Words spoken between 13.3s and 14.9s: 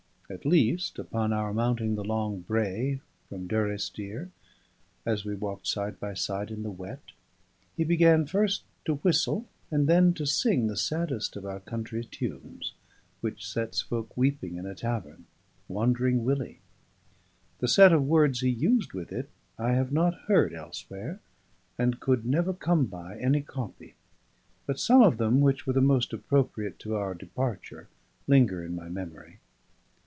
sets folk weeping in a